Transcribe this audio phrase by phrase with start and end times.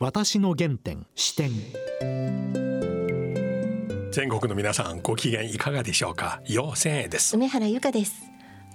[0.00, 1.50] 私の原点視点。
[4.12, 6.40] 全国の皆さんご機嫌いかがでしょうか？
[6.46, 7.34] 陽千恵です。
[7.34, 8.14] 梅原由香です。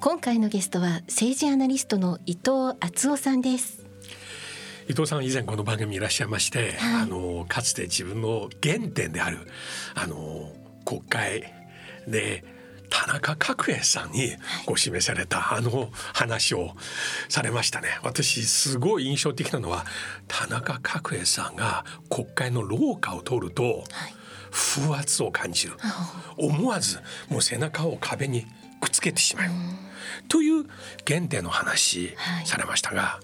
[0.01, 3.85] 今回のゲストは政治アナリストの伊藤敦夫さんです。
[4.89, 9.47] 伊藤さん以前この番組いらっしゃいまして、はい、あのかつて自分の原点である
[9.95, 10.51] あの
[10.83, 11.53] 国会
[12.05, 12.43] で
[12.93, 14.35] 田中角栄さんに
[14.67, 16.75] ご示されたあの話を
[17.27, 17.87] されましたね。
[18.03, 19.83] 私すごい印象的なのは
[20.27, 23.83] 田中角栄さんが国会の廊下を通ると
[24.51, 25.73] 風圧を感じる。
[26.37, 28.45] 思わずもう背中を壁に
[28.79, 29.49] くっつけてしまう。
[30.27, 30.65] という
[31.07, 33.19] 原点の話されましたが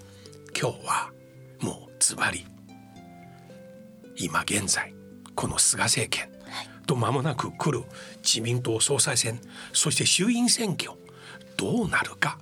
[0.60, 1.12] 今日は
[1.60, 2.44] もうズバリ
[4.16, 4.92] 今現在
[5.36, 6.28] この菅政権
[6.90, 7.84] と間もなく来る
[8.16, 9.40] 自民党総裁選
[9.72, 10.90] そして衆院選挙
[11.56, 12.40] どうなるか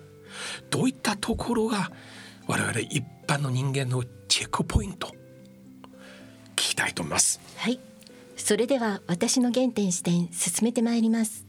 [0.71, 1.93] どういったところが
[2.47, 7.41] 我々一般の人間のチェックポイント聞きたいと思います。
[7.59, 7.79] はい。
[8.39, 11.47] それでは私の原点視点進めてまいります。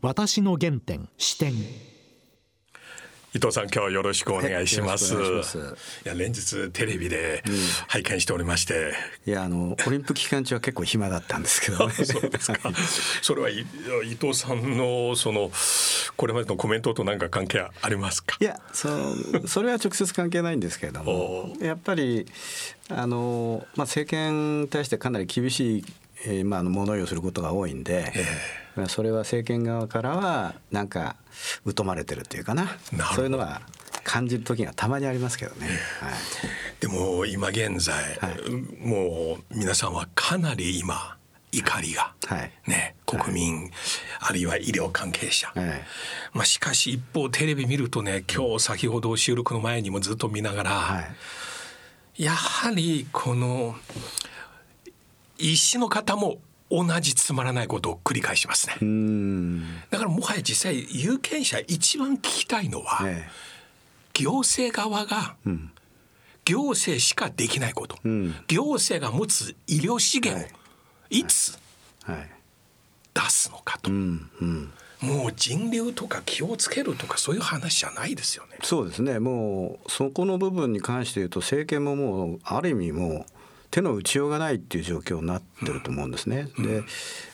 [0.00, 1.54] 私の原点視点
[3.34, 5.14] 伊藤さん今日よろしくお願いします。
[5.14, 5.18] い
[6.04, 7.42] や連日テレビで
[7.88, 8.92] 拝見しておりまして、
[9.26, 12.58] うん、いやあのオリンピック期間中は結構暇だったんですけど、ね、 そうですか。
[13.22, 13.64] それは伊
[14.20, 15.50] 藤さんのその
[16.16, 18.36] これまでのコメントと何か関係ありますか？
[18.38, 18.88] いやそ
[19.46, 22.26] それは直接関係ないんですけれども、やっぱり
[22.90, 25.84] あのまあ政権に対してかなり厳しい
[26.24, 28.24] えー、まあ物言いをすることが多いんで、えー、
[28.88, 31.16] それは政権側からはなんか
[31.76, 32.76] 疎まれてるっていうかな。
[33.14, 33.62] そういうのは
[34.04, 35.66] 感じる時がたまにありますけどね。
[36.00, 36.12] はい、
[36.80, 38.50] でも今現在、はい、
[38.86, 41.16] もう皆さんはかなり今
[41.52, 43.70] 怒りが、はい、ね国民、はい、
[44.20, 45.66] あるいは医療関係者、はい、
[46.32, 51.04] まあ、しかし一方テレビ見るとね今日先ほど収録の前にもずっと見ながら、
[52.16, 53.76] やはりこの
[55.38, 56.38] 医師の方も
[56.72, 58.74] 同じつまらないことを繰り返しますね。
[59.90, 63.30] だからもはや実際有権者一番聞きたいのは、ええ、
[64.14, 65.36] 行政側が、
[66.46, 70.48] 行政しかできないこと、うん、行政が持つ医療資源を
[71.10, 71.24] い。
[71.24, 71.58] つ
[73.14, 74.72] 出すのかと、うんうん、
[75.02, 78.56] もう人流とか気をつけるとかそういう話じゃないですよね。
[78.62, 79.18] そうですね。
[79.18, 83.26] もうそこの部分に関して言うと政権ももうある意味もう
[83.72, 86.48] 手の打ちようがないっていう状況になってると思うんですね。
[86.58, 86.84] で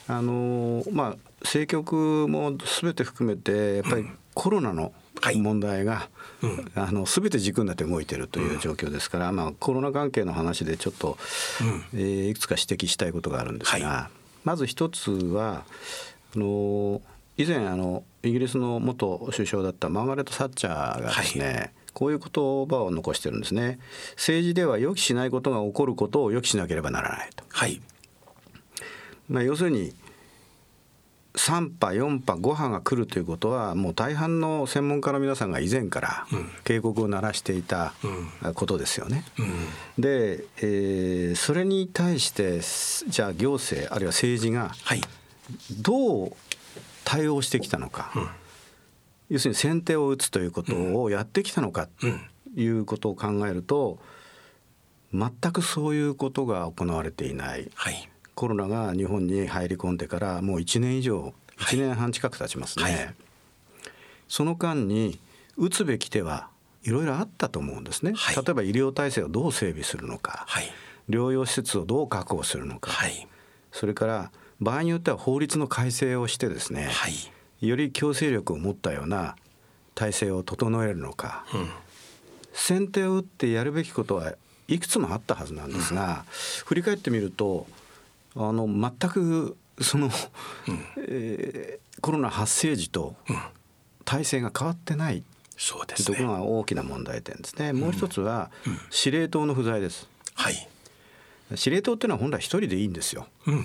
[0.07, 4.93] あのまあ政局も全て含めてやっぱりコロナの
[5.35, 6.09] 問題が、は
[6.43, 6.47] い。
[6.47, 11.19] うん、あの全て軸になって動いてるという状況ですから、うん、まあ、コロナ関係の話でちょっと、
[11.61, 15.65] うん、えー、いくつか指摘したいことがあるんですが、はい、まず一つは
[16.37, 17.03] あの
[17.37, 22.29] 以前あのイギリスの元首相だったマーガレット・サッチャーがですね、はいこういう言
[22.67, 23.79] 葉を残してるんですね。
[24.13, 27.81] 政治では予期しないことが起こることを予期しなければならないと、はい。
[29.29, 29.93] まあ、要するに
[31.35, 36.27] 3波4波5波が来るということはもう大半の専門家の皆さんが以前から
[36.65, 37.95] 警告を鳴らしていた
[38.55, 39.25] ことですよね。
[39.39, 39.45] うん。
[39.45, 39.53] うん、
[39.99, 44.73] で、えー、それに対してじゃあ行政あるいは政治が
[45.81, 46.33] どう
[47.05, 48.13] 対応してきたのか。
[48.17, 48.29] うん
[49.29, 52.07] 要するに先手を打つということをやってきたのかと
[52.61, 53.99] いうことを考えると
[55.13, 62.85] 全くそういうことが行われていない、はい、コロナが日本に入り込んでからもう1年以上1年半近く経ちますね。
[62.85, 63.15] はい、
[64.29, 65.19] その間に
[65.57, 66.51] 打つべき手は
[66.85, 68.13] いろいろあったと思うんですね。
[68.15, 70.47] はい、例えば医療体制をどう整備するのか、
[71.09, 72.93] 療養施設をどう確保するのか、
[73.73, 76.89] それから場合によっては法律の改正をしてですね、
[77.61, 79.37] より強制力を持ったような
[79.95, 81.69] 体制を整えるのか、うん、
[82.53, 84.35] 先手を打ってやるべきことは
[84.69, 86.15] いくつもあったはずなんですが、うん、
[86.67, 87.67] 振り返ってみると
[88.37, 90.13] あの全くその、うん、
[90.99, 93.17] えー、コロナ発生時と
[94.05, 95.25] 体制が変わってない
[95.57, 97.73] そうです、ね、ところが大きな問題点ですね。
[97.73, 98.53] もう一つは、
[98.91, 100.09] 司令塔の不在です。
[100.35, 100.69] はい。
[101.57, 103.27] 司令塔っていうのは本来一人でいいんですよ。
[103.47, 103.65] うん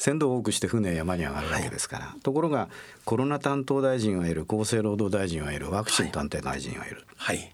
[0.00, 2.70] 鮮度を多くして船山に上がるわけですから、はい、ところが
[3.04, 7.52] コロナ担当大臣はいる厚生労働大臣はいるワクチン担当大臣はいる、はい、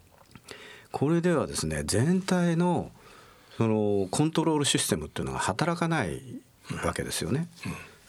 [0.93, 2.93] これではですね全体の
[3.57, 6.23] そのコントロールシステムっていうのが働かない
[6.85, 7.49] わけですよね。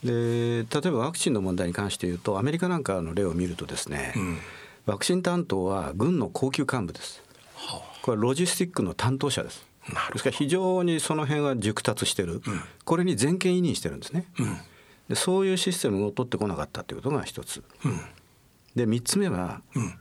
[0.03, 0.11] うん。
[0.11, 4.37] うん、で例えばワクチンの問題に関して言うとアメリカなんかの例を見るとですね、うん、
[4.85, 7.23] ワクチン担当は軍の高級幹部です。
[8.03, 9.65] これはロジスティックの担当者です。
[10.13, 12.41] ですから非常にその辺は熟達してる、うん、
[12.85, 14.57] これに全権委任してるんですね、うん、
[15.09, 17.99] でそういうシステムを取ってこなかったということが一つ、うん、
[18.75, 19.93] で3つ目は、うん。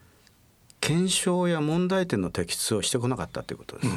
[0.86, 3.88] 検証や問題点の摘出をしてこなかったということです。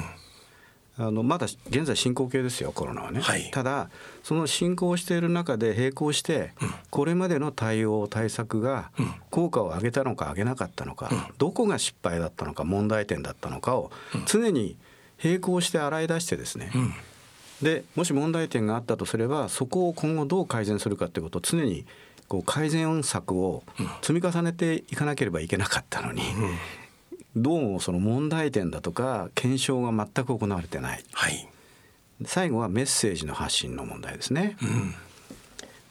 [0.98, 3.52] あのまだ現在進行形ですよコロナはね、はい。
[3.52, 3.92] ただ
[4.24, 6.52] その進行している中で並行して、
[6.90, 8.90] これまでの対応対策が
[9.30, 13.92] 効果を上げたのか上げなかったのか、どこが失敗だったのか問題点だったのかを
[14.26, 14.76] 常に
[15.24, 16.72] 並行して洗い出してですね、
[17.62, 21.86] でもし問題点があったとすればそこを今後どう改善するかということを常に
[22.28, 23.64] こう改善策を
[24.02, 26.22] 積み重ねていかなければいけなかったのに、
[27.36, 31.04] どうもその問題点だとか検証が全く行われてない。
[31.12, 31.50] はい。
[32.26, 34.58] 最後はメッセージの発信の問題ですね、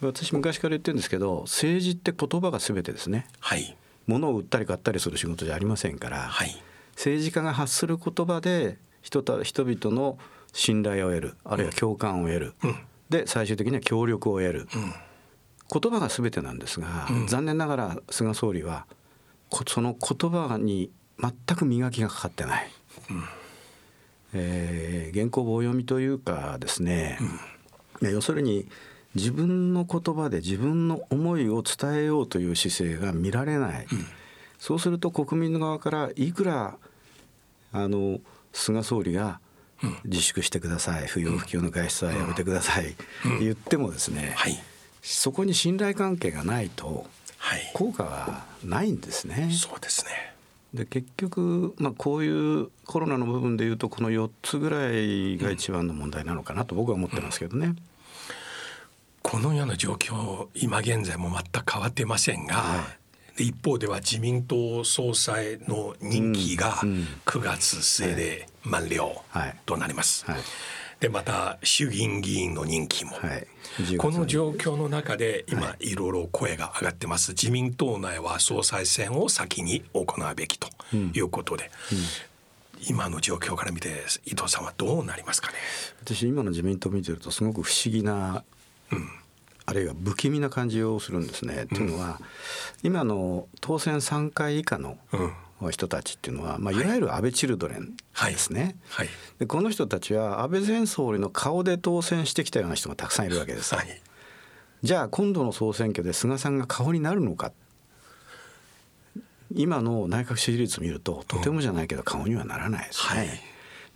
[0.00, 3.26] 私昔から言ってるんですけど政治って言葉が全てですね。
[3.40, 3.76] はい。
[4.06, 6.62] 物を売ったり買ったりする仕事じゃありませんから、はい。
[6.92, 10.18] 政治家が発する言葉で人た人々の
[10.52, 12.54] 信頼を得るあるいは共感を得る、
[13.08, 14.68] で最終的には協力を得る、
[15.72, 18.84] 言葉が全てなんですが、残念ながら菅総理は
[19.48, 22.70] こその言葉に全く磨きがかかってない、
[24.34, 27.18] えー原稿棒読みというかですね、
[28.02, 28.68] いや要するに
[29.14, 33.86] 自分の言葉で自分の思いを伝えようという姿勢が見られない、
[34.58, 36.76] そうすると国民の側からいくら
[37.72, 38.18] あの
[38.58, 39.40] 菅総理が
[40.04, 42.96] 自粛してください不要不急の外出はやめてください、
[43.40, 44.58] 言ってもですね、はい。
[45.02, 47.06] そこに信頼関係がないと
[47.38, 47.70] はい。
[47.72, 49.48] 効果はないんですね。
[49.52, 50.34] そうですね。
[50.74, 57.74] で結局、まあ、こういうコロナの部分でいうとこの4つぐらいが一番の問題なのかなと僕は思ってますけどね。
[59.22, 62.84] このような状況今現在も全く変わっていませんが、
[63.38, 66.82] で一方では自民党総裁の任期が
[67.24, 70.26] 9月末で満了はいとなります。
[70.26, 70.40] はい。
[70.98, 73.46] でまた衆議院議員の任期も、はい。
[73.78, 75.94] 10月この状況の中で今い。
[75.94, 77.30] ろいろ声が上がってます。
[77.30, 81.70] 自民党内は総裁選を先に行うべきということで、
[82.88, 85.54] 今の状況から見て伊藤さんはどうなりますかね？
[86.04, 88.42] 私今の自民党を見てるとすごく不思議な、
[89.68, 91.64] あるいは不気味な感じをするんですね。
[91.64, 92.18] っていうのは
[92.82, 94.96] 今の当選3回以下の
[95.70, 98.76] 人たちっていうのは、まあ、いわゆる安倍チルドレンですね。
[98.88, 103.74] はいでこの人たちは安倍前総理の顔で当選してきたような人がたくさんいるわけです。
[103.74, 104.00] はい
[104.82, 107.52] じゃあ今度の総選挙で菅さんが顔になるのか
[109.52, 113.42] 今の内閣支持率を見るととてもじゃないけど顔にはならないですね。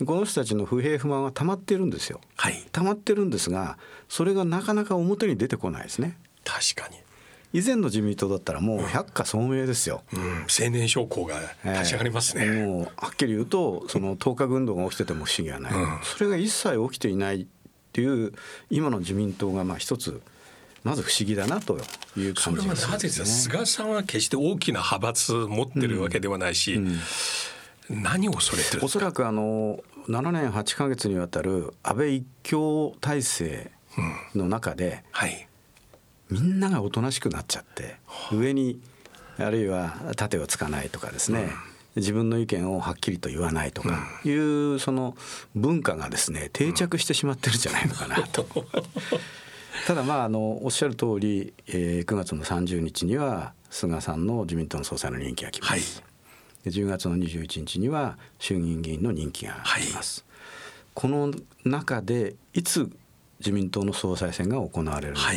[0.02, 2.20] はいこの人たちの不平不満は溜まってるんですよ。
[2.36, 2.64] はい。
[2.72, 3.78] 溜まってるんですが
[4.08, 6.18] それがなかなか表に出てこないですね。
[6.44, 6.96] 確かに、
[7.52, 10.02] 以前の自民党だったらもう百花聡明ですよ。
[10.12, 12.44] うん、青年将校が立ち上がりますね。
[12.44, 15.72] えーもうはっきり言うとその当確運動が起きてても不思議はない、
[16.02, 17.46] それが一切起きていないっ
[17.92, 18.32] ていう
[18.70, 20.20] 今の自民党がまあ一つ
[20.82, 21.78] まず不思議だなと
[22.16, 23.08] いう感じがするなんぜ。
[23.08, 26.80] 菅さんは決して大きな派閥持ってるわけではないし、
[27.88, 28.86] 何を恐れてるんですか？
[28.86, 29.78] おそらくあの
[30.08, 33.70] 7年8ヶ月にわたる安倍一強体制
[34.34, 35.48] の中ではい。
[36.30, 37.96] みんながおとなしくなっちゃって
[38.32, 38.80] 上に
[39.38, 41.50] あるいは盾をつかないとかですね、
[41.96, 45.14] 自分の意見をはっきりと言わないとかいうその
[45.54, 48.46] 文化がですね定着してしまってるんじゃないのかなと。
[49.86, 56.11] ただまああのおっしゃる通り、えー9月の30日には菅さんの自民党の総裁の任期が決まります。
[56.64, 60.24] で10月の21日には衆議院議員の任期があります、
[60.94, 61.32] この
[61.64, 62.90] 中でいつ
[63.40, 65.36] 自民党の総裁選が行われるのか、はい。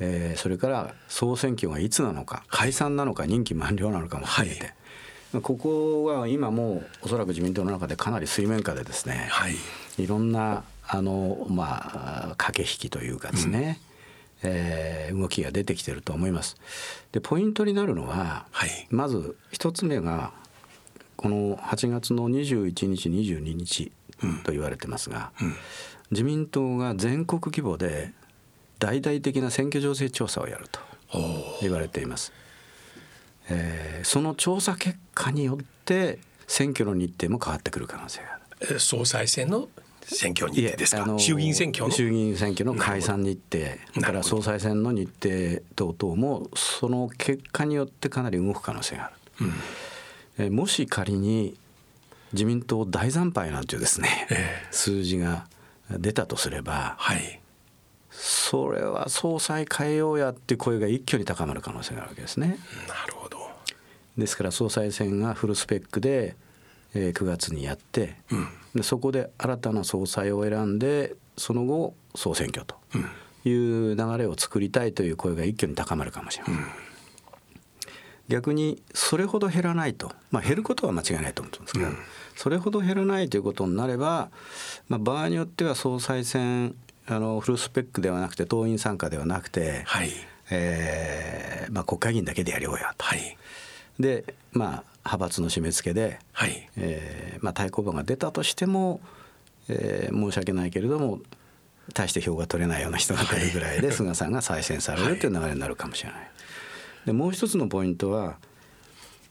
[0.00, 4.72] えーそれから総選挙がいつなのか解散なのか任期満了なのかも含めて、
[5.40, 9.54] ここは今もうおそらく自民党の中でかなり水面下でですね、はい。
[9.98, 13.80] いろんなあのまあ駆け引きというかですね、
[14.44, 16.56] えー動きが出てきてると思います。
[17.12, 20.32] でポイントになるのは、はいまず一つ目が
[21.16, 23.92] この8月の21日22日
[24.44, 25.32] と言われてますが、
[26.10, 28.12] 自民党が全国規模で
[28.78, 30.80] 大々的な選挙情勢調査をやると
[31.62, 32.32] 言われています。
[33.48, 38.42] えーその調査結果によって選挙の日程も変わってくる可能性がある。
[38.60, 39.68] えー総裁選の
[40.06, 41.18] 選挙日程ですか？
[41.18, 41.90] 衆議院選挙の？
[41.90, 49.14] 衆議院選挙の解散日程それから総裁選の日程等々もその結果によってかなり動く可能性がある、
[50.38, 51.56] えーもし仮に
[52.32, 55.46] 自民党大惨敗なんていうですね、え数字が
[55.88, 57.40] 出たとすればはい。
[58.10, 62.58] それは総裁変えようやって声が一挙に高まる可能性があるわけですね。
[62.88, 63.38] なるほど。
[64.18, 66.36] ですから総裁選がフルスペックで、
[66.94, 68.16] えー9月にやって、
[68.74, 72.76] でそこで新たな総裁を選んでその後総選挙と
[73.48, 73.52] い
[73.92, 76.66] う流れを作りたいという声が一挙に高まるかもしれません。
[78.28, 81.86] 逆にそれほど減らないと、まあ、減ることは間違いないと思うんですけど、
[82.36, 84.30] それほど減らないということになれば、
[84.88, 86.74] まあ、場合によっては総裁選
[87.06, 90.10] あのフルスペックではなくて党員参加ではなくて、はい。
[90.50, 93.04] えーまあ、国会議員だけでやりようやと。
[93.04, 93.36] はい。
[94.00, 96.68] でまあ派閥の締め付けで、はい。
[96.76, 99.00] えーまあ、対抗馬が出たとしても、
[99.68, 101.20] えー申し訳ないけれども
[101.92, 106.30] 大して票が取れないような人が出るぐらいで菅さんが再選されるという流れになるかもしれない。
[107.06, 108.38] でもう一つのポイントは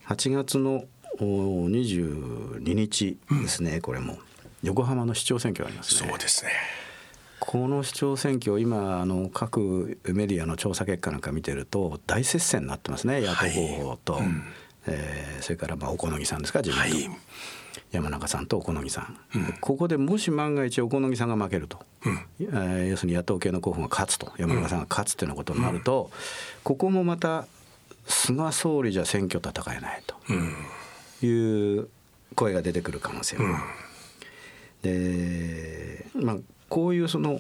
[0.08, 0.86] 8月の
[1.20, 4.18] お22日ですね、これも。
[4.64, 6.10] 横浜の市長選挙ありますね。
[6.10, 6.52] そうですね。
[7.40, 14.22] この市長選挙今あの各メディアの調査結果なんか見てると大接戦になってますね野党候補と、
[14.88, 17.20] えーそれからまあ小此木さんですか自民党、はい。
[17.92, 19.18] 山中さんと小此木さん、
[19.60, 21.80] ここでもし万が一小此木さんが負けると、
[22.40, 24.32] えー要するに野党系の候補が勝つと。
[24.38, 26.12] 山中さんが勝つというようなことになると、
[26.64, 27.46] ここもまた
[28.08, 30.16] 菅総理じゃ選挙戦えないと。
[31.26, 31.90] いう
[32.36, 33.56] 声が出てくる可能性も。
[33.56, 33.64] ある。
[34.84, 36.38] でまあ
[36.70, 37.40] こういうその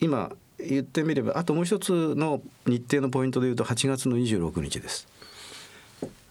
[0.00, 5.06] 今言ってみればあともう一つの日程のポイントで言うと8月の26日です。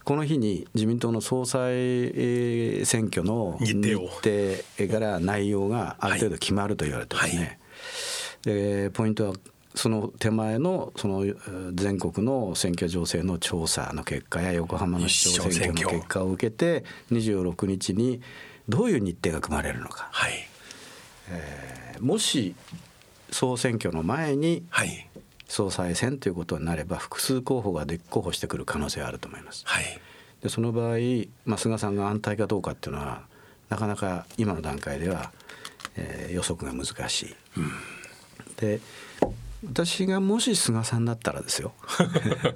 [0.06, 7.58] この日に自民党の総裁えー選挙の日程から内容がある程度決まると言われてますね。
[8.94, 9.34] ポイントは
[9.74, 18.20] その手前のそのえー全国の選挙情勢の調査の結果や横浜の市長選挙の結果を受けて26日に
[18.68, 20.08] どういう日程が組まれるのか。
[20.12, 20.34] はい
[22.00, 22.54] もし
[23.32, 25.08] 総選挙の前にはい
[25.48, 29.62] 総裁選ということになれば複数候補が立候補してくる可能性があると思います。
[29.66, 29.84] はい
[30.42, 30.98] でその場合、
[31.46, 33.22] まあ、菅さんが安泰かどうかっていうのは
[33.70, 35.32] なかなか今の段階では、
[35.96, 37.34] えー予測が難しい。
[38.60, 38.80] で
[39.64, 41.72] 私がもし菅さんだったらですよ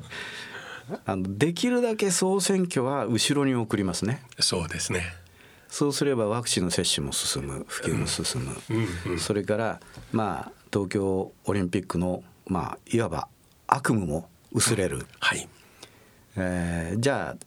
[1.07, 4.23] あのできるだけ総選挙は後ろに送りますね。
[4.39, 5.15] そうですね
[5.69, 9.81] そうすればワクチンの接種も進む普及も進む、それから
[10.13, 13.29] まあ東京オリンピックのまあいわば
[13.67, 15.49] 悪夢も薄れる、はい。
[16.37, 17.47] えーじゃあ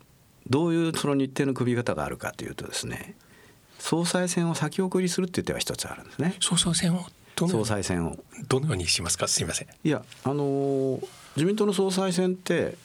[0.49, 3.15] どういうその日程の組み方があるかというとですね
[3.79, 6.35] 総裁選を先送りするっていう手は一つあるんですね。
[6.39, 7.05] 総裁選を
[7.35, 8.17] どの総裁選を。
[8.47, 9.27] どのようにしますか？
[9.27, 9.67] すいません。
[9.83, 12.75] いやあのー自民党の総裁選って、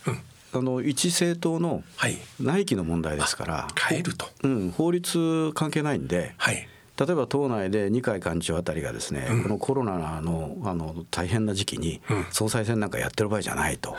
[0.54, 2.16] あの一政党のはい。
[2.40, 4.26] 内規の問題ですから変えると。
[4.42, 6.66] うん、法律関係ないんで、はい
[6.98, 12.26] 例えば党内で二階幹事長あたりがですね、このコロナのあの大変な時期にうん。
[12.30, 13.96] 総裁選なんかやってる場合じゃないと、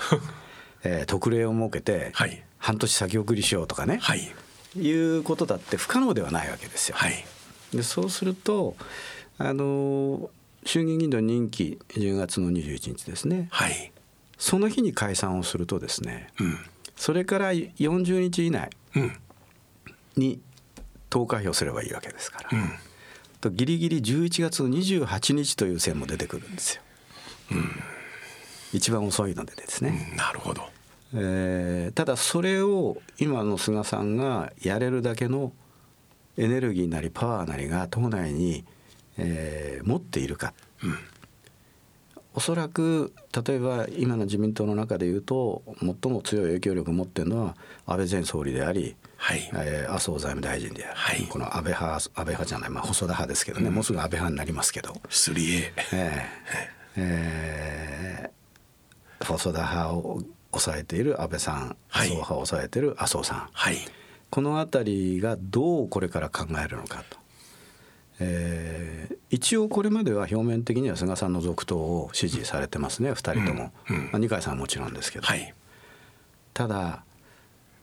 [0.84, 2.44] えー特例を設けてはい。
[2.58, 4.32] 半年先送りしようとかね、はい。
[4.75, 6.98] い、うことだって不可能ではないわけですよ。
[6.98, 7.25] はい。
[7.74, 8.75] でそうすると
[9.38, 10.29] あの
[10.65, 13.48] 衆議院議員の任期10月の21日ですね。
[13.51, 13.94] はい。
[14.38, 16.58] その日に解散をするとですねうん。
[16.98, 19.18] それから40日以内うん。
[20.18, 20.41] に
[21.10, 22.50] 投開票すればいいわけですから。
[22.51, 22.72] うん
[23.41, 26.81] とギリギリ11月の28日という線も出てくるんですよ。
[28.74, 30.63] 一番遅いのでですね、なるほど。
[31.13, 35.53] えーただそれを今の菅さんがやれるだけの
[36.38, 38.63] エネルギーなりパワーなりが党内に、
[39.17, 40.53] えー持っているか、
[42.36, 43.13] おそらく
[43.46, 47.55] 例えば今の自民党の中でいうと最も強い影響力を持っているのは
[47.88, 49.49] 安倍前総理であり、はい。
[49.53, 51.23] えー麻生財務大臣ではい。
[51.29, 62.07] この安倍派安倍派じゃない、まあ、細田派ですけどね、もうすぐ安倍派になりますけど、3A えーえー細田派を抑えている安倍さんはい。
[62.07, 63.77] 麻生派を抑えている麻生さん、はい。
[64.29, 67.17] この辺りがどうこれから考えるのかと。
[68.19, 73.95] えー一応これまでは表面的には菅さんの続投を支持されてますね2人とも、うん。
[73.95, 74.03] うん。
[74.05, 75.53] まあ、二階さんはもちろんですけど、はい。
[76.55, 77.03] ただ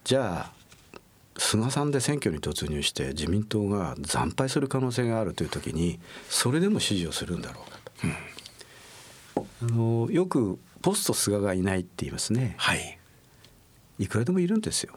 [0.03, 0.56] じゃあ
[1.39, 7.79] 菅さんで選挙に突入して自民党が惨敗する可能性があるという時にそれでも支持をするんだろうか
[9.35, 12.55] と、あのよくポスト菅がいないって言いますね。
[12.59, 12.99] はい。
[13.99, 14.95] いくらでもいるんですよ。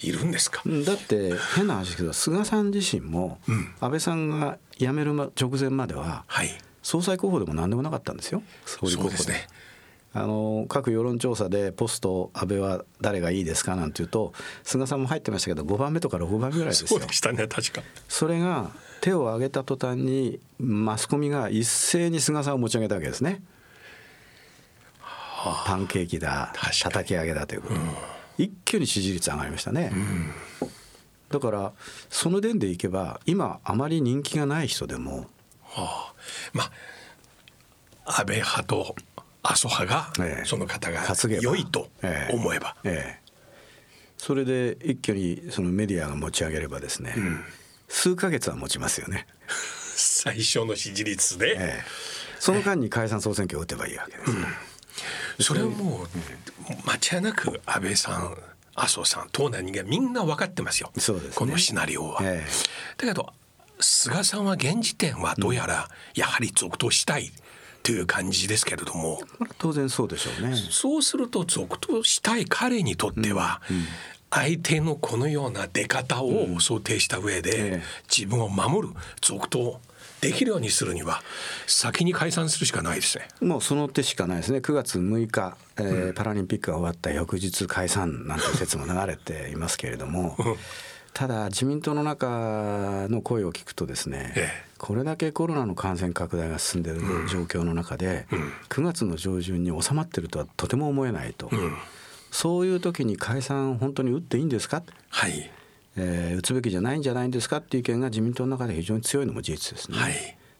[0.00, 0.62] いるんですか？
[0.66, 3.74] うんだって変な話ですけど菅さん自身もうん。
[3.80, 6.50] 安倍さんが辞めるま直前までははい。
[6.82, 8.42] 総裁候補でも何でもなかったんですよ。
[8.66, 9.16] 総理候補で。
[9.16, 9.46] そうですね
[10.14, 13.76] あの各世論調査でポスト安倍は誰がいいですか？
[13.76, 16.88] なんていうと菅さんも入ってましたけど5番目とか6番目ぐらいですよ。
[16.88, 17.82] そうでしたね確か。
[18.08, 23.42] それが手を挙げた途端にマスコミが一斉に菅さんを持ち上げたわけですね。
[25.64, 26.52] パンケーキだ
[26.82, 27.74] 叩き上げだということ。
[27.74, 27.80] で、
[28.38, 29.92] 一挙に支持率上がりましたね。
[31.30, 31.72] だから
[32.10, 35.26] その点でいけば今あまり人気がない人でも
[35.64, 36.14] はあ。
[36.52, 36.64] ま
[38.04, 38.94] あ安倍派と
[39.42, 40.44] 麻生派が、ええ。
[40.44, 41.02] その方が
[41.40, 42.34] 良いとええ。
[42.34, 43.22] 思えば、ええ。
[44.16, 47.14] それで一挙にそのメディアが持ち上げればですね、
[47.88, 49.26] 数ヶ月は持ちますよね、
[49.96, 51.84] 最初の支持率で、ええ。
[52.38, 54.24] その間に解散総選挙を打てばいいわけで
[55.38, 56.08] す、それはもう
[56.86, 58.36] 間違いなく安倍さん
[58.74, 60.90] 麻生さん党内人間みんな分かってますよ。
[60.94, 61.02] ね。
[61.34, 62.20] このシナリオは。
[62.22, 62.44] え
[62.96, 63.32] だけど
[63.80, 67.32] 菅さんは現時点はどうやらやはり続投したい
[67.82, 69.20] という感じですけれども、
[69.58, 70.56] 当然そうでしょうね。
[70.70, 73.60] そうすると続投したい彼にとっては、
[74.30, 77.82] 相手のこのような出方を想定した上で、ええ。
[78.08, 79.80] 自分を守る続投
[80.22, 81.22] できるようにするには
[81.66, 83.28] 先に解散するしかないですね。
[83.40, 84.58] もうその手しかないですね。
[84.58, 90.36] 9月6日、えーパラリンピックが終わった翌日解散なんて説も流れていますけれども。
[91.12, 98.26] ただ自民党の中の声を聞くとですね、ええこれだけコロナの感染拡大が進んでいる状況の中で、
[98.68, 101.48] 9月の上旬に収まっているとはとても思えないと、
[102.32, 105.50] そういう時に解散本当に打っていいんですか、はい、
[105.96, 109.96] えー打つべきじゃないんじゃないんですかっていう意見が自民党の中で非常に強いのも事実ですね。
[109.96, 110.14] はい。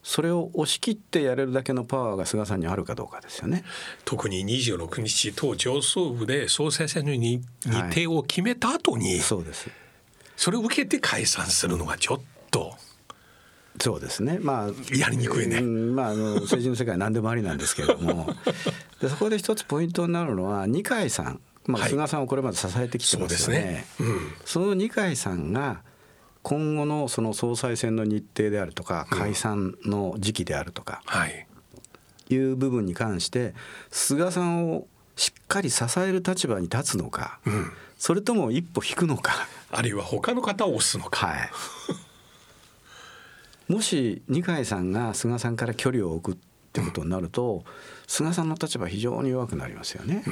[0.04, 3.64] それを押し切ってやれるだけのパワーが菅さんにあるかどうかですよね。
[4.04, 9.68] 特に26日党上層部で総裁選の日日程を決めた後に、そうです。
[10.36, 12.20] それを受けて解散するのはちょっ
[12.52, 12.76] と
[13.80, 14.38] そうですね。
[14.40, 15.58] まあやりにくいね。
[15.58, 18.34] うんまああの 政治の世界何でもありなんですけれども、
[19.00, 21.90] でそこで一つポイントになるのは二階さん、まあはい。
[21.90, 23.72] 菅さんをこれまで支えてきてますよそうですね。
[23.72, 23.86] ね。
[24.00, 24.32] うん。
[24.44, 25.82] その二階さんが
[26.42, 31.02] 今後のその総裁選の日程であるとか解散の時期であるとか。
[31.06, 31.46] はい。
[32.30, 33.54] いう部分に関して
[33.90, 34.86] 菅さんを
[35.16, 37.40] しっかり支える立場に立つのか、
[37.98, 39.46] それとも一歩引くのか。
[39.70, 41.50] あるいは他の方を押すのか、はい。
[43.72, 46.38] もし二階さんが菅さんから距離を置くっ
[46.74, 47.64] てことになると、
[48.06, 50.22] 菅さんの立場非常に弱くなりますよね。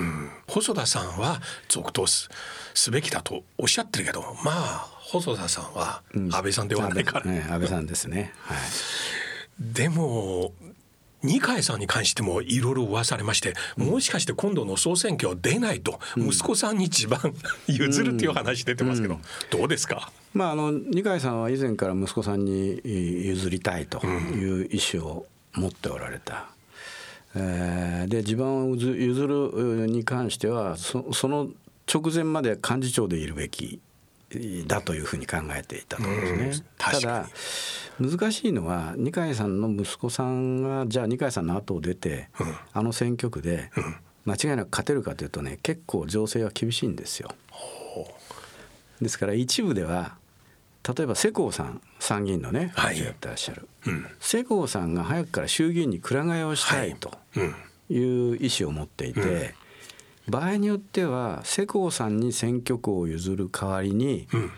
[0.46, 2.28] 細田さんは続投す
[2.74, 8.34] すべきだとおっしゃってるけどまあ細田さんは安倍さんではないから、安倍,、ね、安倍さんですね。
[8.40, 8.58] はい。
[9.58, 10.52] でも
[11.22, 17.34] 二階さんに関してもいろいろ噂されまして、もしかして今度の総選挙出ないと息子さんに地盤
[17.66, 19.18] 譲るっていう話出てますけど、
[19.50, 20.10] どうですか？
[20.32, 26.48] まああの二階さんは以前から息子さんに譲りたいという意思を持っておられた。
[27.34, 31.48] えーで地盤を譲譲るに関してはそその
[31.92, 33.80] 直前まで幹事長でいるべき
[34.66, 36.66] だというふうに考えていたと思うんですね。
[36.78, 37.28] ただ
[37.98, 42.28] 難しいのは二階さんの息子さんがじゃあ二階さんの後を出て、
[42.72, 43.70] あの選挙区で
[44.24, 47.30] 間違いなく勝てるかというとね結構情勢は厳しいんですよ。
[49.00, 50.16] ですから一部では
[50.96, 52.98] 例えば世耕さん参議院のねはい。
[52.98, 54.06] やってらっしゃる、うん。
[54.20, 57.54] 世耕さんが早くから衆議院にくら替えをしたいとうん。
[57.90, 59.54] いう意思を持っていて、
[60.28, 64.50] 場合によっては世耕さんに選挙区を譲る代わりに、うん。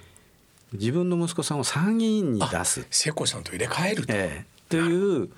[0.73, 4.53] 自分の息子さんを参議院に出す、世耕さんと入れ替えると、ええ。
[4.71, 5.29] という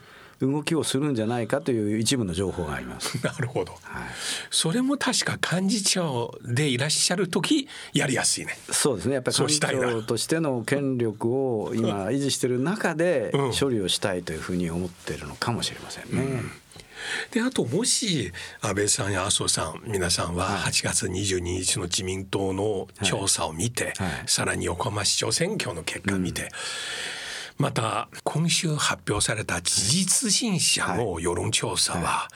[0.44, 3.18] 動きをするんじゃないかという一部の情報があります。
[3.24, 3.72] なるほど。
[3.82, 4.02] はい。
[4.50, 8.56] それも確か幹事長でいらっしゃる時やりやすいね。
[8.70, 9.14] そうですね。
[9.14, 13.52] やっぱり幹事長としての権力を今 維持している中でうん。
[13.54, 16.64] 処理をしたいというふうに思っているのかもしれませんね。
[17.30, 24.08] であともし安倍さんや麻生さん皆さんは8月22日の自民党の調査を見て、はい。
[24.08, 24.22] はい。
[24.26, 26.50] さらに横浜市長選挙の結果を見て、
[27.56, 32.28] また今週発表された事実審査の世論調査は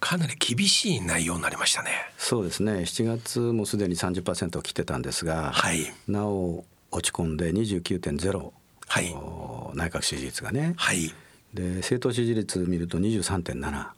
[0.00, 1.90] かなり厳しい内容になりましたね。
[2.16, 2.72] そうですね。
[2.72, 5.92] 7月もすでに30%を切ってたんですが、はい。
[6.08, 8.52] なお落ち込んで29.0、
[8.86, 9.12] はい。
[9.12, 11.14] お内閣支持率がね、はい。
[11.54, 13.88] で政党支持率見ると23.7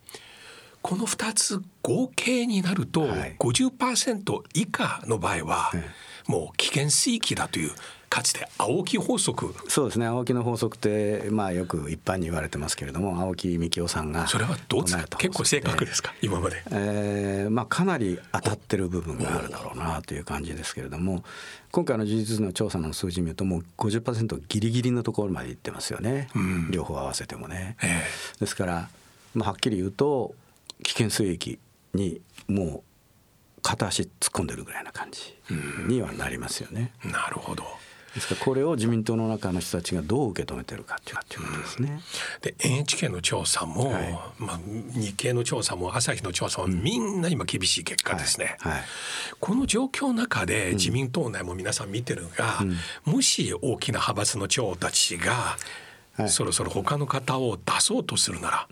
[0.85, 3.37] この2つ合計になるとはい。
[3.39, 5.83] 50%以下の場合はえ
[6.29, 7.71] もう危険水域だという
[8.11, 9.55] かつて青木法則。
[9.69, 10.05] そうですね。
[10.07, 15.17] 青木の法則ってまあよく一般に言われてますけれども青木幹雄さんがそれはどうですか？
[15.17, 16.13] 結構正確ですか？
[16.21, 16.63] 今まで。
[16.71, 21.25] えーまあ、かなり当たってる部分があるだろうなという感じですけれども
[21.73, 26.29] 今回の事実の調査の数字見るともう50%ギリギリのところまでいってますよね、
[26.71, 27.77] 両方合わせてもね。
[27.83, 28.03] え。
[28.39, 28.89] ですから、
[29.35, 30.35] まあ、はっきり言うと
[30.83, 31.59] 危険水域
[31.95, 32.83] にも
[33.59, 35.35] う片足突っ込んでるぐらいな感じ
[35.89, 36.93] にはなりますよね。
[37.05, 37.65] えなるほど。
[38.15, 42.01] ですからこれを自民党の中の人たちがどう受け止めてるかっていうことですね。
[42.43, 44.13] で NHK の調査も、はい。
[44.39, 44.61] まあ、
[44.93, 48.57] 日経の調査も朝日の調査もみんな今厳しい結果ですね。
[48.61, 48.73] はい。
[48.73, 48.83] はい。
[49.41, 52.61] この状況の中で自民党内も皆さん見てるが、
[53.05, 55.57] もし大きな派閥の長たちが、
[56.17, 56.29] はい。
[56.29, 58.69] そろそろ他の方を出そうとするなら、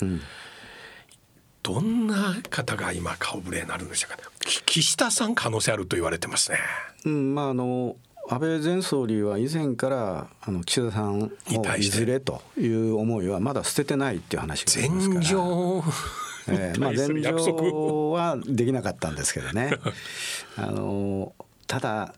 [1.62, 4.22] どんな方が今顔ぶれになるんでしょうか、ね、
[4.66, 6.58] 岸田さん可能性あると言われてますね。
[7.04, 7.96] うんまああの
[8.28, 11.30] 安倍前総理は以前からあの岸田さんを
[11.76, 15.20] いずれという思いはまだ捨ててないっていう話がありますから。
[16.48, 19.76] えー、 まあ前情はできなかったんですけどね。
[20.56, 21.34] あの
[21.66, 22.14] ただ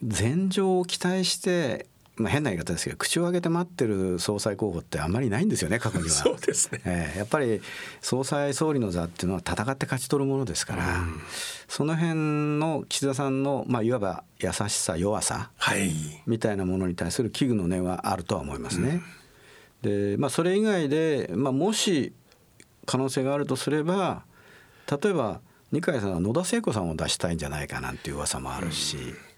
[0.00, 6.10] 前情を期待してまあ、変な言い方ですけど口を開けて待ってる総裁候補ってあんまりないんですよね過去には。
[6.12, 7.62] そうですね、えー、やっぱり
[8.02, 11.20] 総裁総理の座っていうのは戦って勝ち取るものですから、うん、
[11.68, 15.90] その辺の岸田さんの、まあ、いわば優しさ弱さ、はい、
[16.26, 19.02] みたいなものに対する危惧の念はあるとは思いますね。
[19.82, 22.12] うん、でまあ、それ以外で、まあ、もし
[22.84, 24.24] 可能性があるとすれば
[24.90, 28.98] 例えば二階さんは野田聖子さんを出したいんじゃないかなんていう噂もあるし。
[28.98, 29.31] うん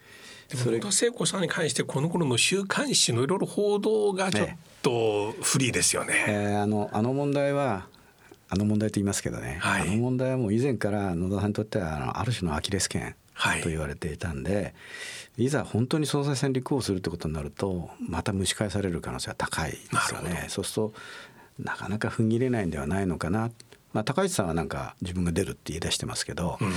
[0.52, 4.48] 野田聖子さんに関してこの頃の週刊誌のいろいろ報道がちょっ
[4.82, 6.14] と不利ですよね。
[6.14, 7.86] ねえー、あのあの問題は
[8.48, 13.16] あの問題と言いますけどね、はい、あの問題はもう以前から野田さんにとってはあのある種のアキレス腱
[13.62, 14.62] と言われていたんで、は
[15.38, 20.46] い、いざ本当に総裁選立候補するってことになるとまた蒸し返される可能性は高いですよね。
[20.48, 20.94] そうすると
[21.58, 23.50] なかなか踏ん切れないんではないのかな
[23.94, 26.68] まあ、高市さんはなんか自分が出るって言い出してますけど、うん、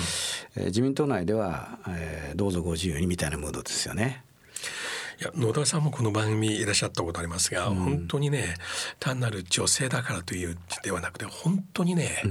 [0.56, 4.24] えー、自民党内では、えー、どうぞご自由にみたいなムードですよね。
[5.20, 8.54] いや野田さんもこの番組いらっしゃったことありますが、うん、本当にね
[9.00, 12.22] 単なる女性だからというではなくて本当にね、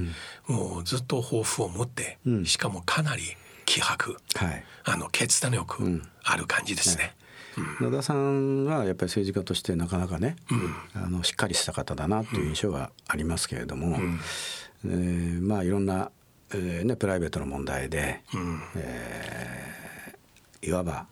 [0.47, 3.23] うん、もうずっと抱負を持って、うん、しかもかなり
[3.65, 7.17] 気迫、はい、あの決断力ある感じですね。
[7.81, 10.37] 野田さんはやっぱり政治家としてなかなかね、
[10.95, 13.99] あのしっかりした方だなという印象がありますけれども、
[14.91, 16.11] えー、まあいろんな、
[16.53, 21.07] えーね、プライベートの問題で、うん、えー、いわば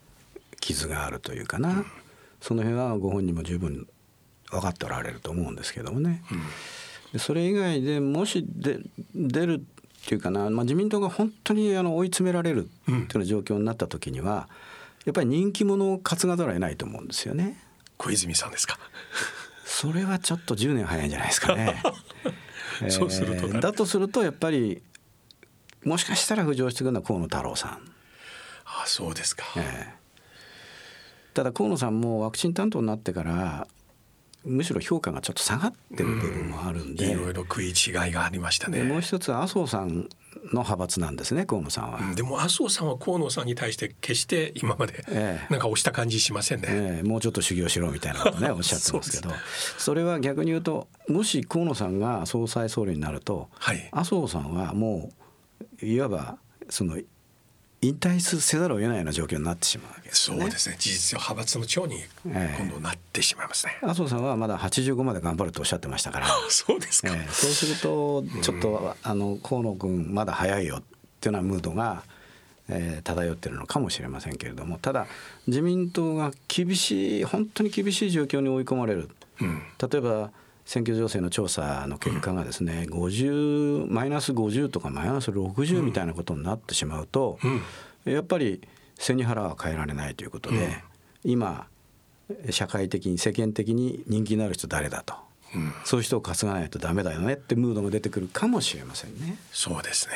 [0.61, 1.87] 傷があるというかな、うん、
[2.41, 3.87] その辺はご本人も十分
[4.51, 6.23] 分かっておられると思うんですけどもね。
[7.13, 8.79] うん、それ以外でもしで
[9.15, 14.49] 出るっていうかな、まあ、自民党が本当にあの追い詰められるっていうような状況になった時には、
[15.07, 17.59] やっぱり人気者を担がざるを得ないと思うんですよね。
[17.97, 18.79] 小泉さんですか？
[19.65, 21.83] それはちょっと10年早いんじゃないですかね。
[22.91, 24.83] そうすると、だとするとやっぱり
[25.85, 27.95] もしかしたら浮上してくるのは河野太郎さん。
[28.65, 33.69] あそうですか、えー、ただ河野さんもワクチン担当になってから
[34.45, 38.83] むしろ評価がちょっと下がってる部分もあるんで、いろいろ食い違いがありましたね。
[38.83, 40.09] もう一つは麻生さん
[40.47, 45.05] の派閥なんですね河野さんは、うん、でも麻生さんは河野さんに対して決して今まで
[45.49, 49.33] なんか押した感じしませんね、ええ、もうちょっと修行しろみたいなことね おっしゃってますけど。
[49.79, 55.11] それは逆に言うともし河野さんが総裁総理になると、はい、麻生さんはも
[55.83, 56.99] ういわばその
[57.89, 60.77] 引退せざるを得ないような状況になってしまうわけです、ね、そうですね。
[60.79, 66.27] 事実上派閥の長に今度なってしまいますね、えー、麻生さんはまだ85まで頑張るとおっしゃってましたから。
[66.49, 70.83] そうですか、えー、そうするとちょっと、あの河野君まだ早いよっ
[71.21, 72.03] ていうようなムードが、
[72.69, 74.79] えー、漂ってるのかもしれませんけれども。
[74.79, 75.07] ただ
[75.47, 80.31] 自民党が厳しい本当に厳しい状況に追い込まれる、うん、例えば
[80.65, 87.39] 選挙情勢の調査の結果がですね、うん、50マイナス50とかマイナス60みたいなことになってしまうと、
[88.05, 88.63] うん、やっぱり
[88.99, 90.57] 背に腹は変えられないということで、
[91.25, 91.67] うん、今
[92.51, 95.15] 社会的に世間的に人気のある人誰だと、
[95.85, 99.37] そういう人を担がないとダメだよねってムードが出てくるかもしれませんね。
[99.53, 100.15] そうですね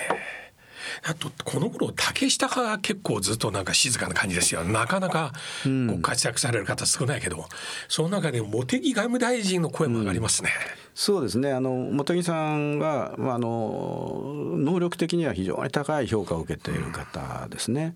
[1.04, 5.32] あとこの頃竹下派が結構ずっとなんか静かな感じですよなかなか
[5.64, 7.44] ご活躍される方少ないけど、うん、
[7.88, 10.50] その中で茂木外務大臣の声も上がりますね。
[10.50, 17.94] うん、そうですねあの茂木さんは、まあ、あの能力的には非常に高い評価を受けている方ですね。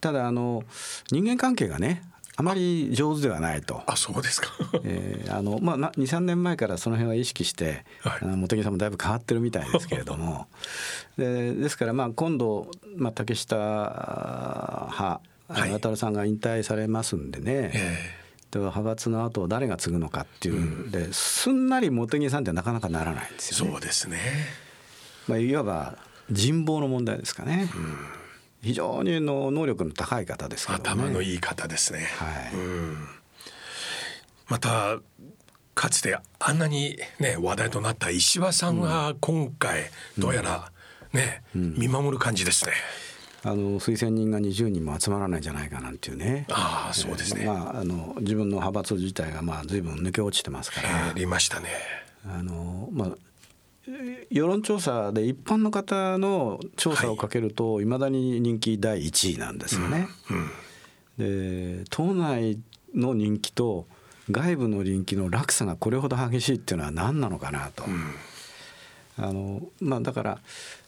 [0.00, 0.64] ただあの
[1.10, 2.02] 人間関係がね
[2.36, 3.82] あまり上手ではないと。
[3.86, 4.48] あそうですか、
[4.84, 10.46] えー、あのまあ23年前からその辺は意識して、はい、茂木さんもだいぶ変わってるみたいですけれども
[11.18, 23.72] でですからまあ今度、まあ、竹下派、はい、渡さんが引退されますんでね、えー、で派閥の後誰が継ぐのかっていうんで、うん、すんなり茂木さんってなかなかならないんですよね。
[23.72, 24.18] そうですね、
[25.28, 25.98] まあ、いわば
[26.30, 27.68] 人望の問題ですかね。
[27.74, 28.21] うん
[28.62, 32.06] 非常にの能力の高い方ですから、ね、頭のいい方ですね。
[32.18, 32.96] はい、うん、
[34.48, 34.98] また
[35.74, 40.70] かつてあんなにね話題となった石破さんが今回どうやら
[41.12, 42.72] ね、うん、見守る感じですね。
[43.44, 46.46] あの推薦人が20人も集まらないんじゃないかなんていうね。
[46.50, 47.44] ああそうですね。
[47.44, 51.08] まああの自分の派閥自体がまあ随分抜け落ちてますから。
[51.08, 51.68] ありましたね。
[52.24, 53.08] あのまあ
[54.30, 57.84] 世論調査で一般の方の調査をかけるとい。
[57.84, 60.08] まだに人気第1位なんですよね。
[61.18, 62.58] で党内
[62.94, 63.86] の人気と
[64.30, 67.84] 外部の人気の落差がこれほど激しいっていうのは何なのかなと。
[69.18, 70.38] あのまあだから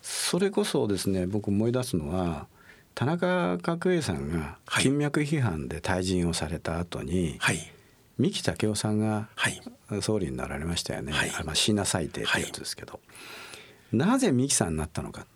[0.00, 2.46] それこそですね僕思い出すのは
[2.94, 4.84] 田中角栄さんがはい。
[4.84, 7.73] 金脈批判で退陣をされた後に、はい
[8.18, 9.60] 三木武夫さんがはい。
[10.00, 11.30] 総理になられましたよね、はい。
[11.30, 13.00] あまあ、椎名裁定ってやつですけど、
[13.92, 15.26] なぜ三木さんになったのか。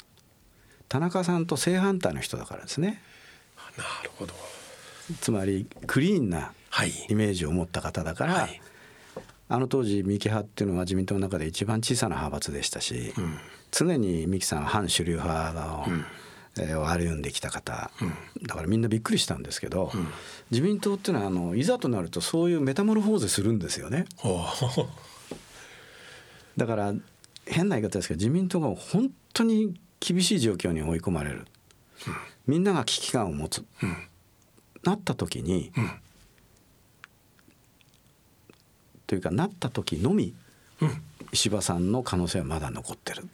[0.88, 3.02] 田中さんと正反対の人だからですね。
[3.76, 4.34] なるほど。
[5.20, 6.92] つまりクリーンなはい。
[7.08, 8.60] イメージを持った方だから、はい。
[9.50, 13.38] あの当時三木派っていうのは自民党の中で一番小さな派閥でしたし、うん。
[13.70, 15.86] 常に三木さんは反主流派の、
[16.60, 17.90] え歩んできた方、
[18.42, 19.92] だからみんなびっくりしたんですけど、
[20.50, 24.06] 自民党っていうのはあのいざとなるとそういうメタモルフォーゼするんですよね。
[26.56, 26.94] だから
[27.46, 31.46] 変な言い方ですけど自民党が本当に厳しい状況に追い込まれる、
[32.46, 33.64] みんなが危機感を持つ、
[34.82, 35.90] なった時に、ん。
[39.06, 40.34] というかなった時のみ
[40.80, 41.02] うん。
[41.32, 43.26] 石破さんの可能性はまだ残ってる。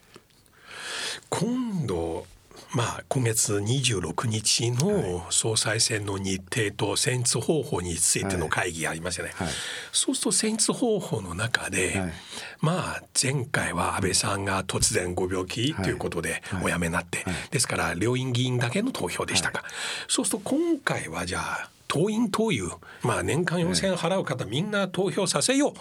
[1.30, 2.26] 今度
[2.74, 9.48] まあ今月26日の総裁選の日程と選出方法についての会議がありますよね、はい。
[9.92, 12.12] そうすると選出方法の中で、はい。
[12.60, 16.64] まあ前回は安倍さんが突然ご病気ということではい。
[16.64, 17.34] お辞めになって、はい。
[17.52, 19.62] ですから両院議員だけの投票でしたが、
[20.08, 25.72] そうすると今回はじゃあ党員党友、まあ、年間4,000円払う方みんな投票させよう、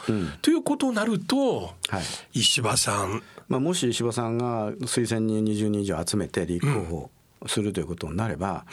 [0.43, 1.99] ということになると、は
[2.33, 2.39] い。
[2.39, 3.23] 石破さん。
[3.47, 7.09] まあ、もし石破さんが推薦人20人以上集めて立候
[7.41, 8.65] 補するということになれば、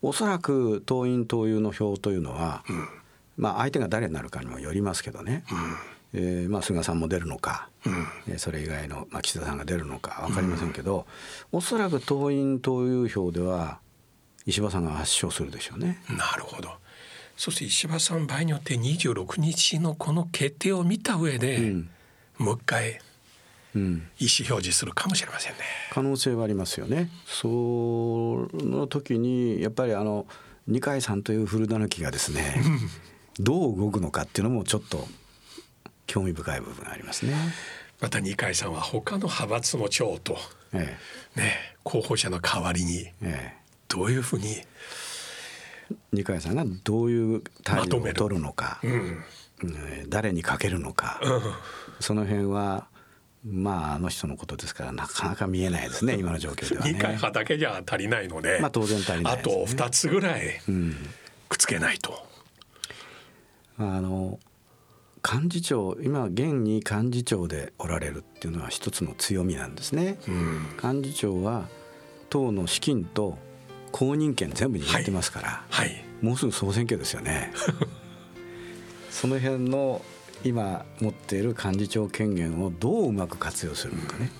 [0.00, 2.64] おそらく党員党友の票というのは、
[3.36, 5.44] まあ、相手が誰になるかにもよりますけどね、
[6.14, 7.68] えーまあ、菅さんも出るのか、
[8.26, 11.06] えーそれ以外の、まあ、岸田さんが出るのか分かりませんけど、
[11.52, 13.80] おそらく党員党友票では
[14.46, 16.02] 石破さんが圧勝するでしょうね。
[16.08, 16.70] なるほど
[17.36, 21.90] そして石破さん場合によって26日のこの決定を見た上で、ん
[22.38, 23.00] もう一回
[23.74, 25.58] うん、意思表示するかもしれませんね。
[25.90, 27.10] 可能性はありますよね。
[27.26, 27.46] そ
[28.54, 30.26] の時にやっぱりあの
[30.66, 32.56] 二階さんという古田きがですね
[33.38, 35.06] どう動くのかっていうのもちょっと
[36.06, 37.34] 興味深い部分がありますね。
[38.00, 40.38] また二階さんは他の派閥の長と
[40.72, 40.96] え
[41.36, 44.66] ね候補者の代わりにええどういうふうに、え、
[46.12, 48.90] 二階さんがどういう態度を取るのか、うん。
[48.90, 51.18] えー誰にかけるのか、
[51.98, 52.88] その辺は
[53.42, 56.92] まああの人のことですからなかなか見えないですね今の状況ではね。
[56.92, 59.42] 二階派だけじゃ足りないので、まあ当然足りないね。
[59.42, 60.60] と二つぐらい
[61.48, 62.26] くっつけないと。
[63.78, 64.38] あの
[65.24, 70.18] 幹事長今現に幹事長でおられるっていうのは一つの強みなんですね。
[70.82, 71.66] 幹事長は
[72.28, 73.38] 党の資金と
[73.92, 76.04] 公認権全部握ってますから、はい。
[76.22, 77.52] もうすぐ総選挙ですよね。
[79.10, 80.02] その辺の
[80.44, 84.30] 今持っている幹事長権限をどううまく活用するのかね。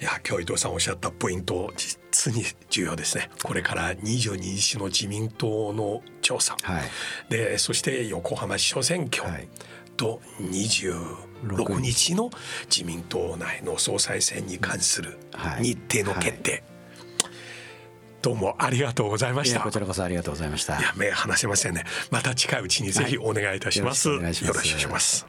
[0.00, 3.30] いや今日伊藤さんおっしゃったポイント実に重要ですね。
[3.44, 6.82] これから22日の自民党の調査、はい。
[7.28, 9.48] でそして横浜市長選挙はい。
[9.96, 12.30] と26日の
[12.64, 15.62] 自民党内の総裁選に関するはい。
[15.62, 16.64] 日程の決定、
[18.22, 19.58] どうもありがとうございました。
[19.58, 20.78] こちらこそありがとうございました。
[20.78, 20.82] い。
[20.82, 21.82] や目離せませんね。
[22.12, 25.26] また近いうちにぜひお願いいたします、はいよろしくお願いします。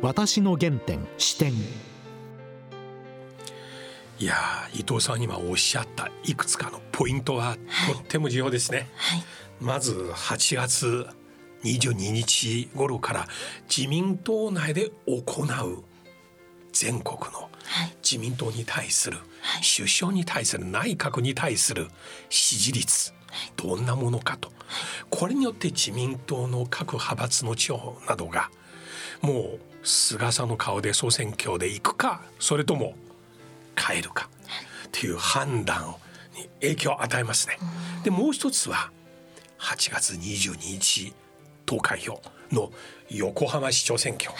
[0.00, 1.52] 私の原点視点
[4.18, 7.56] いやー伊藤さんに今おっしゃったいくつかのポイントは
[7.92, 9.22] とっても重要ですね、はい。
[9.60, 11.06] まず8月
[11.64, 13.28] 22日頃から
[13.68, 15.84] 自民党内で行う
[16.72, 17.51] 全国のはい
[18.02, 19.62] 自民党に対する、はい。
[19.76, 21.88] 首相に対する内閣に対する
[22.28, 23.12] 支持率
[23.56, 24.52] どんなものかと。
[25.10, 28.50] これによって自民党の各派閥の地方などが
[29.20, 32.94] もう菅さんの顔で総選挙で行くかそれとも
[33.76, 34.28] 変えるか
[34.86, 35.96] っていう判断
[36.36, 37.58] に影響を与えますね。
[38.04, 38.90] でもう一つは
[39.58, 41.12] 8月22日
[41.66, 42.72] 投開票の
[43.10, 44.30] 横浜市長選挙、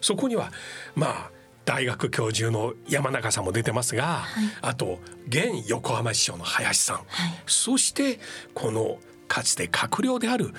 [0.00, 0.50] そこには
[0.94, 1.30] まあ
[1.64, 4.24] 大学教授の山中さんも出てますが、
[4.60, 4.98] あと
[5.28, 7.00] 現横浜市長の林さん、
[7.46, 8.18] そして
[8.54, 8.98] この
[9.28, 10.52] かつて閣僚である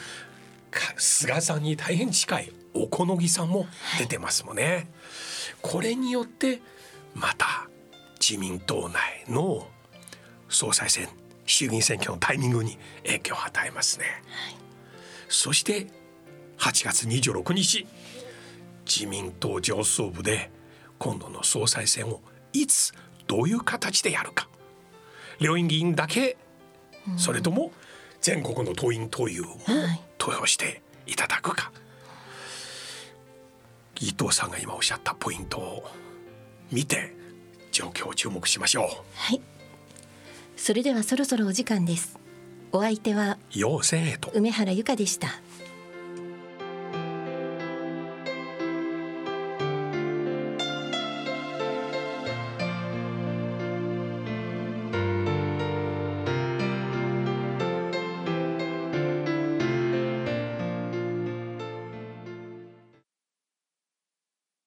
[0.71, 3.67] か菅さんに大変近い小此木さんも
[3.99, 4.89] 出てますもんね。
[5.61, 6.61] これによって
[7.13, 7.69] また
[8.19, 9.67] 自民党内の
[10.49, 11.07] 総裁選
[11.45, 14.05] 衆議院選挙のタイミングに影響を与えますね。
[15.27, 15.87] そして
[16.57, 17.85] 8月26日
[18.85, 20.51] 自民党上層部で
[21.03, 22.21] 今度の総裁選を
[22.53, 22.93] いつ
[23.27, 24.47] どういう形でやるか。
[25.41, 26.37] 両院議員だけ
[27.17, 27.73] それとも
[28.21, 31.73] 全国の党員党友もはい投票していただくか。
[33.99, 35.83] 伊藤さんが今おっしゃったポイントを
[36.71, 37.13] 見て
[37.73, 38.85] 状況を注目しましょう。
[39.15, 39.41] はい。
[40.55, 42.17] それではそろそろお時間です。
[42.71, 44.31] お相手は妖精と。
[44.33, 45.27] 梅原由香でした